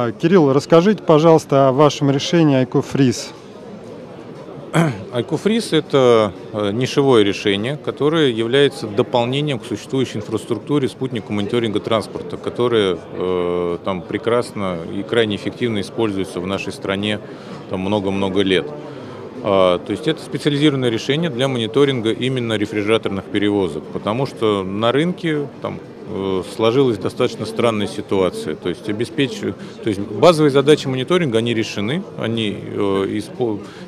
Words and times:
А, 0.00 0.12
Кирилл, 0.12 0.52
расскажите, 0.52 1.02
пожалуйста, 1.02 1.70
о 1.70 1.72
вашем 1.72 2.08
решении 2.12 2.62
IcoFreeze. 2.62 3.32
IcoFreeze– 5.12 5.68
это 5.76 6.32
э, 6.52 6.70
нишевое 6.70 7.24
решение, 7.24 7.76
которое 7.76 8.30
является 8.30 8.86
дополнением 8.86 9.58
к 9.58 9.64
существующей 9.64 10.18
инфраструктуре 10.18 10.88
спутника 10.88 11.32
мониторинга 11.32 11.80
транспорта, 11.80 12.36
которая 12.36 12.96
э, 12.96 13.78
там 13.84 14.02
прекрасно 14.02 14.78
и 14.94 15.02
крайне 15.02 15.34
эффективно 15.34 15.80
используется 15.80 16.38
в 16.38 16.46
нашей 16.46 16.72
стране 16.72 17.18
много-много 17.72 18.42
лет. 18.42 18.70
А, 19.42 19.78
то 19.78 19.90
есть 19.90 20.06
это 20.06 20.22
специализированное 20.22 20.90
решение 20.90 21.28
для 21.28 21.48
мониторинга 21.48 22.12
именно 22.12 22.52
рефрижераторных 22.52 23.24
перевозок, 23.24 23.82
потому 23.92 24.26
что 24.26 24.62
на 24.62 24.92
рынке 24.92 25.48
там 25.60 25.80
сложилась 26.54 26.98
достаточно 26.98 27.46
странная 27.46 27.86
ситуация. 27.86 28.54
То 28.54 28.68
есть 28.68 28.88
обеспечиваю, 28.88 29.54
то 29.82 29.88
есть 29.88 30.00
базовые 30.00 30.50
задачи 30.50 30.86
мониторинга, 30.86 31.38
они 31.38 31.54
решены, 31.54 32.02
они 32.18 32.56
э, 32.60 33.20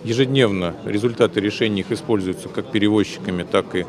ежедневно, 0.05 0.75
результаты 0.85 1.41
решений 1.41 1.81
их 1.81 1.93
используются 1.93 2.49
как 2.49 2.71
перевозчиками, 2.71 3.45
так 3.51 3.75
и 3.75 3.87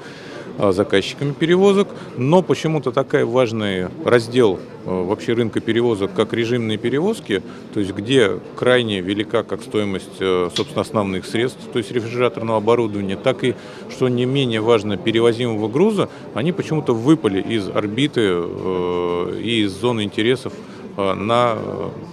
заказчиками 0.59 1.33
перевозок, 1.33 1.87
но 2.17 2.41
почему-то 2.41 2.91
такой 2.91 3.23
важный 3.25 3.87
раздел 4.05 4.59
а, 4.85 5.03
вообще 5.03 5.33
рынка 5.33 5.59
перевозок, 5.59 6.13
как 6.13 6.33
режимные 6.33 6.77
перевозки, 6.77 7.41
то 7.73 7.79
есть 7.79 7.93
где 7.93 8.39
крайне 8.55 9.01
велика 9.01 9.43
как 9.43 9.61
стоимость, 9.61 10.17
э, 10.19 10.49
собственно, 10.55 10.81
основных 10.81 11.25
средств, 11.25 11.59
то 11.71 11.77
есть 11.79 11.91
рефрижераторного 11.91 12.57
оборудования, 12.57 13.15
так 13.15 13.43
и, 13.43 13.55
что 13.89 14.07
не 14.07 14.25
менее 14.25 14.61
важно, 14.61 14.97
перевозимого 14.97 15.67
груза, 15.67 16.09
они 16.33 16.51
почему-то 16.51 16.93
выпали 16.93 17.41
из 17.41 17.69
орбиты 17.69 18.21
и 18.21 19.63
из 19.65 19.71
зоны 19.71 20.03
интересов 20.03 20.53
на, 20.97 21.57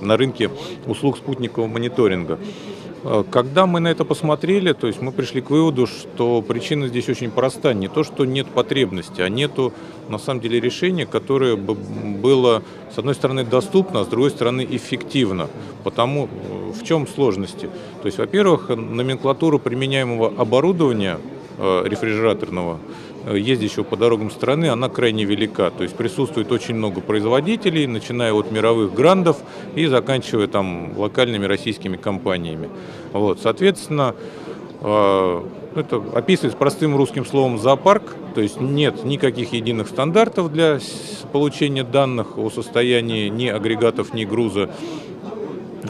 на 0.00 0.16
рынке 0.16 0.50
услуг 0.86 1.16
спутникового 1.16 1.68
мониторинга. 1.68 2.38
Э, 3.04 3.24
когда 3.30 3.66
мы 3.66 3.80
на 3.80 3.88
это 3.88 4.04
посмотрели, 4.04 4.72
то 4.72 4.86
есть 4.86 5.00
мы 5.00 5.12
пришли 5.12 5.40
к 5.40 5.50
выводу, 5.50 5.86
что 5.86 6.42
причина 6.42 6.88
здесь 6.88 7.08
очень 7.08 7.30
проста. 7.30 7.72
Не 7.72 7.88
то, 7.88 8.04
что 8.04 8.24
нет 8.24 8.46
потребности, 8.48 9.20
а 9.20 9.28
нету 9.28 9.72
на 10.08 10.18
самом 10.18 10.40
деле 10.40 10.60
решения, 10.60 11.06
которое 11.06 11.56
бы 11.56 11.74
было, 11.74 12.62
с 12.94 12.98
одной 12.98 13.14
стороны, 13.14 13.44
доступно, 13.44 14.00
а 14.00 14.04
с 14.04 14.08
другой 14.08 14.30
стороны, 14.30 14.66
эффективно. 14.68 15.48
Потому 15.84 16.26
э, 16.26 16.72
в 16.72 16.84
чем 16.84 17.06
сложности? 17.06 17.68
То 18.02 18.06
есть, 18.06 18.18
во-первых, 18.18 18.68
номенклатура 18.70 19.58
применяемого 19.58 20.32
оборудования 20.36 21.18
э, 21.58 21.84
рефрижераторного 21.86 22.78
ездящего 23.36 23.84
по 23.84 23.96
дорогам 23.96 24.30
страны, 24.30 24.66
она 24.66 24.88
крайне 24.88 25.24
велика. 25.24 25.70
То 25.70 25.82
есть 25.82 25.94
присутствует 25.96 26.50
очень 26.52 26.74
много 26.74 27.00
производителей, 27.00 27.86
начиная 27.86 28.32
от 28.32 28.50
мировых 28.50 28.94
грандов 28.94 29.38
и 29.74 29.86
заканчивая 29.86 30.46
там 30.46 30.96
локальными 30.96 31.46
российскими 31.46 31.96
компаниями. 31.96 32.68
Вот, 33.12 33.40
соответственно, 33.40 34.14
э, 34.80 35.42
это 35.74 36.02
описывается 36.14 36.58
простым 36.58 36.96
русским 36.96 37.24
словом 37.24 37.58
зоопарк, 37.58 38.16
то 38.34 38.40
есть 38.40 38.60
нет 38.60 39.04
никаких 39.04 39.52
единых 39.52 39.88
стандартов 39.88 40.52
для 40.52 40.78
получения 41.32 41.84
данных 41.84 42.38
о 42.38 42.50
состоянии 42.50 43.28
ни 43.28 43.48
агрегатов, 43.48 44.14
ни 44.14 44.24
груза. 44.24 44.70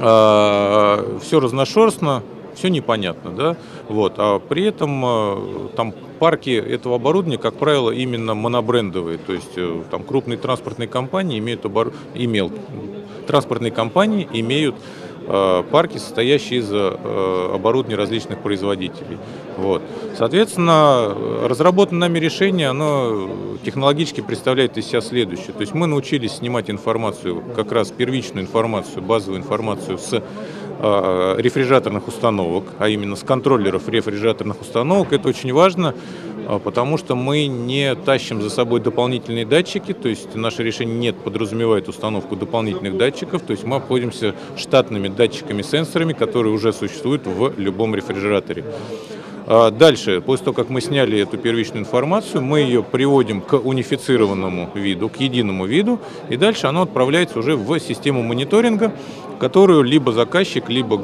А, 0.00 1.19
Все 1.22 1.41
разношерстно, 1.41 2.22
все 2.59 2.69
непонятно, 2.69 3.31
да, 3.31 3.56
вот, 3.89 4.14
а 4.19 4.41
при 4.41 4.64
этом 4.64 5.05
э, 5.05 5.69
там 5.77 5.95
парки 6.19 6.51
этого 6.51 6.97
оборудования, 6.97 7.39
как 7.39 7.55
правило, 7.55 7.91
именно 7.91 8.34
монобрендовые, 8.34 9.19
то 9.19 9.33
есть 9.33 9.53
э, 9.56 9.83
там 9.91 10.03
крупные 10.03 10.39
транспортные 10.39 10.89
компании 10.89 11.39
имеют 11.39 11.65
обор... 11.65 11.92
имел 12.15 12.50
транспортные 13.27 13.71
компании 13.71 14.28
имеют 14.32 14.75
э, 15.27 15.62
парки, 15.71 15.99
состоящие 15.99 16.60
из 16.60 16.72
оборудования 16.72 17.97
различных 17.97 18.38
производителей. 18.38 19.19
Вот. 19.56 19.82
Соответственно, 20.16 21.15
разработанное 21.44 22.09
нами 22.09 22.19
решение, 22.19 22.69
оно 22.69 23.28
технологически 23.65 24.21
представляет 24.21 24.78
из 24.78 24.87
себя 24.87 25.00
следующее. 25.00 25.53
То 25.53 25.61
есть 25.61 25.75
мы 25.75 25.87
научились 25.87 26.32
снимать 26.37 26.71
информацию, 26.71 27.43
как 27.55 27.72
раз 27.72 27.91
первичную 27.91 28.47
информацию, 28.47 29.03
базовую 29.03 29.41
информацию 29.41 29.99
с 29.99 30.22
рефрижераторных 30.81 32.06
установок, 32.06 32.65
а 32.78 32.89
именно 32.89 33.16
с 33.16 33.22
контроллеров 33.22 33.89
рефрижераторных 33.89 34.61
установок. 34.61 35.12
Это 35.12 35.28
очень 35.28 35.53
важно, 35.53 35.94
э, 36.47 36.61
потому 36.62 36.99
что 36.99 37.16
мы 37.16 37.47
не 37.47 37.94
тащим 37.97 38.41
за 38.41 38.50
собой 38.50 38.81
дополнительные 38.81 39.44
датчики, 39.44 39.93
то 39.93 40.09
есть 40.09 40.34
наше 40.34 40.62
решение 40.62 40.97
нет 40.97 41.17
подразумевает 41.17 41.88
установку 41.88 42.37
дополнительных 42.37 42.97
датчиков, 42.97 43.43
то 43.43 43.53
есть 43.53 43.65
мы 43.65 43.77
обходимся 43.77 44.34
штатными 44.56 45.09
датчиками-сенсорами, 45.09 46.12
которые 46.12 46.53
уже 46.53 46.72
существуют 46.72 47.27
в 47.27 47.53
любом 47.56 47.94
рефрижераторе. 47.94 48.65
А 49.50 49.70
дальше, 49.70 50.20
после 50.20 50.44
того, 50.44 50.54
как 50.54 50.69
мы 50.69 50.82
сняли 50.82 51.19
эту 51.19 51.38
первичную 51.38 51.81
информацию, 51.81 52.42
мы 52.42 52.60
ее 52.60 52.82
приводим 52.82 53.41
к 53.41 53.54
унифицированному 53.54 54.69
виду, 54.75 55.09
к 55.09 55.16
единому 55.16 55.64
виду, 55.64 56.00
и 56.28 56.36
дальше 56.36 56.66
оно 56.66 56.82
отправляется 56.82 57.38
уже 57.38 57.56
в 57.56 57.78
систему 57.81 58.22
мониторинга, 58.22 58.92
которую 59.41 59.84
либо 59.84 60.12
заказчик, 60.12 60.69
либо 60.69 60.98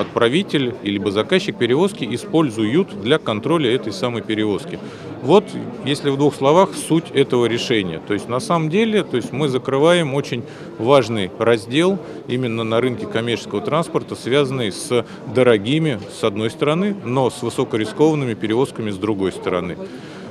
грузоотправитель, 0.00 0.74
либо 0.82 1.10
заказчик 1.10 1.56
перевозки 1.56 2.06
используют 2.14 3.00
для 3.00 3.18
контроля 3.18 3.74
этой 3.74 3.92
самой 3.92 4.22
перевозки. 4.22 4.78
Вот, 5.22 5.44
если 5.84 6.10
в 6.10 6.16
двух 6.16 6.34
словах, 6.34 6.70
суть 6.74 7.10
этого 7.12 7.46
решения. 7.46 8.00
То 8.06 8.14
есть 8.14 8.28
на 8.28 8.40
самом 8.40 8.70
деле 8.70 9.04
то 9.04 9.16
есть 9.16 9.32
мы 9.32 9.48
закрываем 9.48 10.14
очень 10.14 10.42
важный 10.78 11.30
раздел 11.38 11.98
именно 12.28 12.64
на 12.64 12.80
рынке 12.80 13.06
коммерческого 13.06 13.60
транспорта, 13.60 14.14
связанный 14.14 14.72
с 14.72 15.04
дорогими, 15.34 16.00
с 16.18 16.24
одной 16.24 16.50
стороны, 16.50 16.96
но 17.04 17.28
с 17.28 17.42
высокорискованными 17.42 18.34
перевозками 18.34 18.90
с 18.90 18.96
другой 18.96 19.32
стороны. 19.32 19.76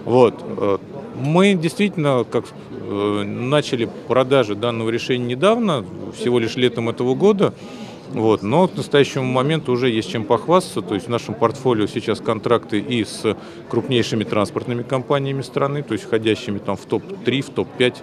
Вот. 0.06 0.34
Мы 1.16 1.54
действительно, 1.54 2.24
как 2.24 2.46
э, 2.72 3.24
начали 3.24 3.90
продажи 4.08 4.56
данного 4.56 4.90
решения 4.90 5.26
недавно, 5.26 5.86
всего 6.18 6.40
лишь 6.40 6.56
летом 6.56 6.88
этого 6.88 7.14
года, 7.14 7.54
вот. 8.12 8.42
Но 8.42 8.68
к 8.68 8.76
настоящему 8.76 9.26
моменту 9.26 9.72
уже 9.72 9.90
есть 9.90 10.10
чем 10.10 10.24
похвастаться. 10.24 10.82
То 10.82 10.96
есть 10.96 11.08
в 11.08 11.10
нашем 11.10 11.36
портфолио 11.36 11.88
сейчас 11.88 12.20
контракты 12.20 12.80
и 12.80 13.04
с 13.04 13.38
крупнейшими 13.70 14.24
транспортными 14.24 14.84
компаниями 14.84 15.42
страны, 15.42 15.84
то 15.84 15.94
есть 15.94 16.06
входящими 16.06 16.58
там 16.58 16.76
в 16.76 16.86
топ-3, 16.86 17.42
в 17.42 17.50
топ-5 17.52 17.96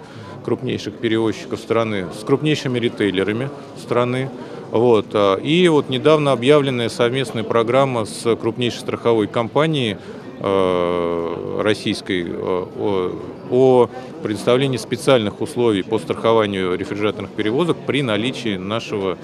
крупнейших 0.45 0.93
перевозчиков 0.95 1.59
страны, 1.59 2.07
с 2.17 2.23
крупнейшими 2.23 2.79
ритейлерами 2.79 3.49
страны. 3.77 4.29
Вот. 4.71 5.07
А, 5.13 5.35
и 5.35 5.67
вот 5.67 5.89
недавно 5.89 6.31
объявленная 6.31 6.89
совместная 6.89 7.43
программа 7.43 8.05
с 8.05 8.35
крупнейшей 8.35 8.79
страховой 8.79 9.27
компанией 9.27 9.97
э, 10.39 11.61
российской 11.61 12.25
э, 12.27 12.33
о, 12.33 13.11
о 13.49 13.89
предоставлении 14.23 14.77
специальных 14.77 15.41
условий 15.41 15.83
по 15.83 15.99
страхованию 15.99 16.77
рефрижераторных 16.77 17.31
перевозок 17.31 17.77
при 17.85 18.01
наличии 18.01 18.55
нашего 18.55 19.17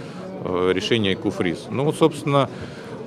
решения 0.74 1.16
Куфриз. 1.16 1.68
Ну 1.70 1.86
вот, 1.86 1.96
собственно, 1.96 2.50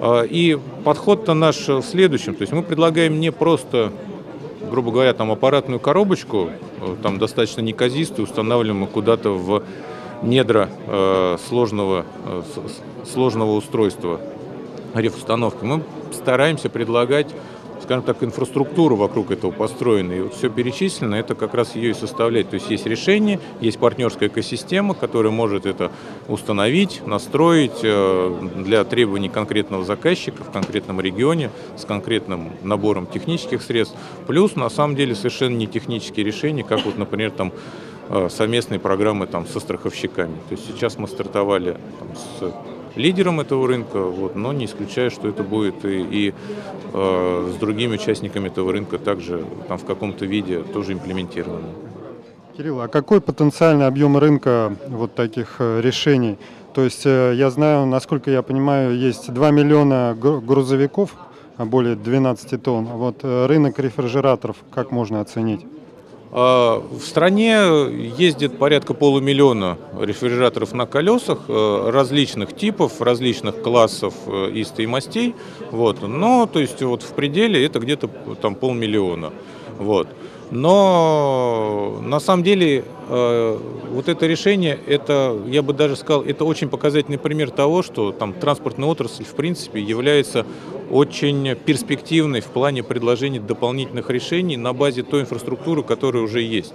э, 0.01 0.27
и 0.29 0.59
подход-то 0.85 1.35
наш 1.35 1.69
в 1.69 1.83
следующем. 1.83 2.35
То 2.35 2.43
есть 2.43 2.53
мы 2.53 2.63
предлагаем 2.63 3.21
не 3.21 3.33
просто, 3.33 3.93
грубо 4.71 4.91
говоря, 4.91 5.13
там 5.13 5.31
аппаратную 5.31 5.81
коробочку, 5.81 6.51
э, 6.81 6.97
там 7.03 7.19
достаточно 7.19 7.61
неказистую, 7.61 8.25
устанавливаемую 8.25 8.89
куда-то 8.89 9.31
в 9.31 9.63
недра 10.23 10.71
сложного, 11.47 12.07
сложного 13.05 13.53
устройства 13.53 14.19
рефустановки. 14.95 15.63
Мы 15.63 15.83
стараемся 16.11 16.71
предлагать 16.71 17.27
скажем 17.87 18.03
так, 18.03 18.21
инфраструктура 18.25 18.97
вокруг 18.97 19.31
этого 19.31 19.53
построена. 19.53 20.13
И 20.13 20.21
вот 20.23 20.35
все 20.35 20.51
перечислено, 20.51 21.15
это 21.15 21.37
как 21.37 21.55
раз 21.55 21.77
ее 21.77 21.91
и 21.91 21.95
составляет. 21.95 22.51
То 22.51 22.55
есть 22.55 22.69
есть 22.69 22.85
решение, 22.85 23.39
есть 23.61 23.79
партнерская 23.79 24.29
экосистема, 24.29 24.95
которая 24.95 25.31
может 25.31 25.67
это 25.67 25.93
установить, 26.27 27.07
настроить 27.07 27.79
э, 27.85 28.51
для 28.57 28.83
требований 28.83 29.29
конкретного 29.29 29.85
заказчика 29.85 30.43
в 30.43 30.51
конкретном 30.51 31.01
регионе 31.01 31.51
с 31.77 31.85
конкретным 31.85 32.51
набором 32.65 33.07
технических 33.07 33.63
средств. 33.63 33.97
Плюс, 34.27 34.57
на 34.57 34.69
самом 34.69 34.97
деле, 34.97 35.15
совершенно 35.15 35.55
не 35.55 35.69
технические 35.69 36.27
решения, 36.27 36.65
как 36.65 36.85
вот, 36.85 36.99
например, 36.99 37.31
там 37.31 37.53
э, 38.09 38.29
совместные 38.31 38.81
программы 38.81 39.29
там, 39.29 39.47
со 39.47 39.61
страховщиками. 39.61 40.35
То 40.49 40.57
есть 40.57 40.67
сейчас 40.67 40.99
мы 40.99 41.07
стартовали 41.07 41.77
там, 42.01 42.09
с 42.17 42.53
лидером 42.97 43.41
этого 43.41 43.69
рынка, 43.69 44.03
вот, 44.03 44.35
но 44.35 44.53
не 44.53 44.65
исключаю, 44.65 45.11
что 45.11 45.29
это 45.29 45.43
будет 45.43 45.85
и, 45.85 46.01
и 46.03 46.35
э, 46.93 47.53
с 47.55 47.59
другими 47.59 47.95
участниками 47.95 48.49
этого 48.49 48.73
рынка 48.73 48.99
также 48.99 49.45
там, 49.69 49.79
в 49.79 49.85
каком-то 49.85 50.27
виде 50.27 50.63
тоже 50.63 50.95
имплементировано. 50.95 51.69
Кирилл, 52.57 52.81
а 52.81 52.89
какой 52.89 53.21
потенциальный 53.21 53.87
объем 53.87 54.17
рынка 54.17 54.75
вот 54.89 55.15
таких 55.15 55.57
э, 55.59 55.81
решений? 55.83 56.39
То 56.75 56.83
есть 56.83 57.05
э, 57.05 57.35
я 57.37 57.51
знаю, 57.51 57.87
насколько 57.87 58.31
я 58.31 58.43
понимаю, 58.43 58.97
есть 58.97 59.33
2 59.33 59.51
миллиона 59.51 60.17
грузовиков, 60.19 61.15
а 61.57 61.65
более 61.65 61.97
12 61.97 62.63
тонн. 62.63 62.87
Вот 62.87 63.19
э, 63.23 63.47
рынок 63.47 63.79
рефрижераторов 63.79 64.57
как 64.71 64.91
можно 64.91 65.21
оценить? 65.21 65.67
А, 66.33 66.83
В 66.91 67.03
стране 67.03 67.55
ездит 68.19 68.59
порядка 68.59 68.95
полумиллиона 68.95 69.79
рефрижераторов 69.99 70.73
на 70.73 70.87
колесах 70.87 71.41
э, 71.49 71.91
различных 71.91 72.55
типов, 72.55 73.01
различных 73.01 73.63
классов 73.63 74.15
э, 74.27 74.51
и 74.51 74.65
стоимостей. 74.65 75.35
Вот. 75.71 76.03
Но, 76.03 76.47
то 76.47 76.61
есть, 76.61 76.83
вот 76.83 77.03
в 77.03 77.13
пределе 77.13 77.65
это 77.65 77.79
где-то 77.79 78.09
там 78.41 78.55
полмиллиона. 78.55 79.33
Вот. 79.79 80.09
Но 80.51 82.01
на 82.03 82.21
самом 82.21 82.45
деле 82.45 82.85
вот 83.09 84.09
это 84.09 84.27
решение, 84.27 84.79
это, 84.87 85.39
я 85.47 85.63
бы 85.63 85.73
даже 85.73 85.97
сказал, 85.97 86.23
это 86.25 86.45
очень 86.45 86.69
показательный 86.69 87.19
пример 87.19 87.51
того, 87.51 87.83
что 87.83 88.11
там 88.11 88.33
транспортная 88.33 88.89
отрасль 88.89 89.25
в 89.25 89.35
принципе 89.35 89.81
является 89.81 90.45
очень 90.91 91.55
перспективной 91.55 92.41
в 92.41 92.47
плане 92.47 92.83
предложения 92.83 93.41
дополнительных 93.41 94.11
решений 94.11 94.57
на 94.57 94.73
базе 94.73 95.03
той 95.03 95.23
инфраструктуры, 95.23 95.83
которая 95.83 96.23
уже 96.23 96.43
есть. 96.43 96.75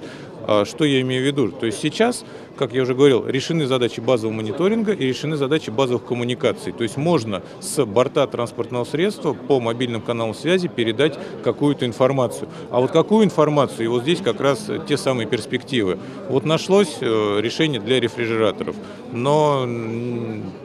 А 0.51 0.65
Что 0.65 0.83
я 0.83 0.99
имею 0.99 1.23
в 1.23 1.25
виду? 1.25 1.49
То 1.49 1.65
есть 1.65 1.79
сейчас, 1.79 2.25
как 2.57 2.73
я 2.73 2.81
уже 2.81 2.93
говорил, 2.93 3.25
решены 3.25 3.67
задачи 3.67 4.01
базового 4.01 4.35
мониторинга 4.35 4.91
и 4.91 5.05
решены 5.05 5.37
задачи 5.37 5.69
базовых 5.69 6.03
коммуникаций. 6.03 6.73
То 6.73 6.83
есть 6.83 6.97
можно 6.97 7.41
с 7.61 7.85
борта 7.85 8.27
транспортного 8.27 8.83
средства 8.83 9.33
по 9.33 9.61
мобильным 9.61 10.01
каналам 10.01 10.33
связи 10.33 10.67
передать 10.67 11.17
какую-то 11.43 11.85
информацию. 11.85 12.49
А 12.69 12.81
вот 12.81 12.91
какую 12.91 13.23
информацию? 13.23 13.85
И 13.85 13.87
вот 13.87 14.03
здесь 14.03 14.19
как 14.19 14.41
раз 14.41 14.69
те 14.89 14.97
самые 14.97 15.25
перспективы. 15.25 15.97
Вот 16.27 16.43
нашлось 16.43 16.97
э, 16.99 17.39
решение 17.39 17.79
для 17.79 18.01
рефрижераторов. 18.01 18.75
Но 19.13 19.65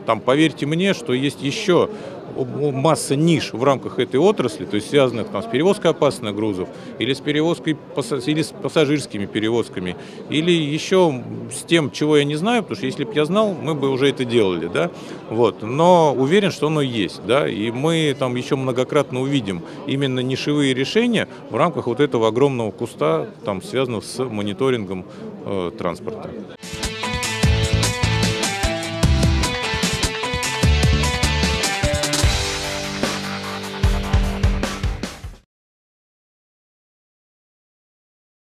там, 0.04 0.20
поверьте 0.20 0.66
мне, 0.66 0.94
что 0.94 1.12
есть 1.12 1.42
еще 1.42 1.90
масса 2.36 3.16
ниш 3.16 3.52
в 3.52 3.62
рамках 3.62 3.98
этой 3.98 4.20
отрасли, 4.20 4.64
то 4.64 4.76
есть 4.76 4.90
связанных 4.90 5.28
там, 5.28 5.42
с 5.42 5.46
перевозкой 5.46 5.92
опасных 5.92 6.34
грузов, 6.34 6.68
или 6.98 7.12
с 7.12 7.20
перевозкой 7.20 7.76
или 8.26 8.42
с 8.42 8.48
пассажирскими 8.48 9.26
перевозками, 9.26 9.96
или 10.30 10.50
еще 10.50 11.22
с 11.52 11.62
тем, 11.62 11.90
чего 11.90 12.16
я 12.16 12.24
не 12.24 12.36
знаю, 12.36 12.62
потому 12.62 12.76
что 12.76 12.86
если 12.86 13.04
бы 13.04 13.14
я 13.14 13.24
знал, 13.24 13.54
мы 13.54 13.74
бы 13.74 13.90
уже 13.90 14.08
это 14.08 14.24
делали, 14.24 14.68
да, 14.72 14.90
вот, 15.30 15.62
но 15.62 16.14
уверен, 16.14 16.50
что 16.50 16.68
оно 16.68 16.80
есть, 16.80 17.20
да, 17.26 17.48
и 17.48 17.70
мы 17.70 18.14
там 18.18 18.36
еще 18.36 18.56
многократно 18.56 19.20
увидим 19.20 19.62
именно 19.86 20.20
нишевые 20.20 20.74
решения 20.74 21.28
в 21.50 21.56
рамках 21.56 21.86
вот 21.86 22.00
этого 22.00 22.28
огромного 22.28 22.70
куста, 22.70 23.26
там, 23.44 23.62
связанного 23.62 24.00
с 24.00 24.22
мониторингом 24.24 25.04
э, 25.44 25.70
транспорта. 25.76 26.30